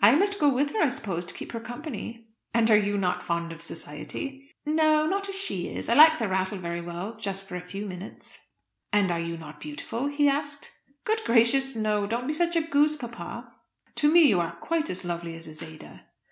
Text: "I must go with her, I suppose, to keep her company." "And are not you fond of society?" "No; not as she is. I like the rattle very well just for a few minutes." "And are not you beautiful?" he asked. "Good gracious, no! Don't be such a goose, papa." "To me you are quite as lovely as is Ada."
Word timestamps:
"I 0.00 0.12
must 0.14 0.38
go 0.38 0.48
with 0.48 0.70
her, 0.74 0.80
I 0.84 0.90
suppose, 0.90 1.26
to 1.26 1.34
keep 1.34 1.50
her 1.50 1.58
company." 1.58 2.28
"And 2.54 2.70
are 2.70 2.80
not 2.80 3.16
you 3.18 3.22
fond 3.26 3.50
of 3.50 3.60
society?" 3.60 4.54
"No; 4.64 5.08
not 5.08 5.28
as 5.28 5.34
she 5.34 5.68
is. 5.68 5.88
I 5.88 5.94
like 5.94 6.20
the 6.20 6.28
rattle 6.28 6.58
very 6.58 6.80
well 6.80 7.16
just 7.16 7.48
for 7.48 7.56
a 7.56 7.60
few 7.60 7.84
minutes." 7.84 8.42
"And 8.92 9.10
are 9.10 9.18
not 9.18 9.54
you 9.56 9.58
beautiful?" 9.58 10.06
he 10.06 10.28
asked. 10.28 10.70
"Good 11.02 11.22
gracious, 11.24 11.74
no! 11.74 12.06
Don't 12.06 12.28
be 12.28 12.32
such 12.32 12.54
a 12.54 12.60
goose, 12.62 12.96
papa." 12.96 13.52
"To 13.96 14.08
me 14.08 14.20
you 14.28 14.38
are 14.38 14.52
quite 14.52 14.88
as 14.88 15.04
lovely 15.04 15.34
as 15.34 15.48
is 15.48 15.60
Ada." 15.60 16.04